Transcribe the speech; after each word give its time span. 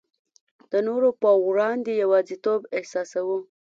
د 0.71 0.73
نورو 0.87 1.09
په 1.21 1.29
وړاندي 1.47 1.93
یوازیتوب 2.03 2.61
احساسوو. 2.77 3.37